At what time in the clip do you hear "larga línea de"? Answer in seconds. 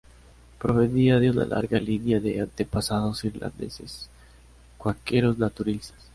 1.45-2.41